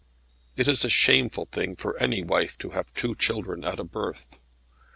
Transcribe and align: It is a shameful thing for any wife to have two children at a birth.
It 0.55 0.67
is 0.67 0.83
a 0.83 0.89
shameful 0.89 1.45
thing 1.45 1.75
for 1.75 1.95
any 1.99 2.23
wife 2.23 2.57
to 2.57 2.71
have 2.71 2.91
two 2.91 3.13
children 3.13 3.63
at 3.63 3.79
a 3.79 3.83
birth. 3.83 4.39